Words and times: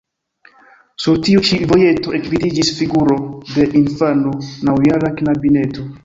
Sur 1.01 1.17
tiu 1.25 1.41
ĉi 1.49 1.57
vojeto 1.71 2.13
ekvidiĝis 2.19 2.71
figuro 2.77 3.17
de 3.57 3.67
infano, 3.81 4.33
naŭjara 4.71 5.13
knabineto. 5.21 5.87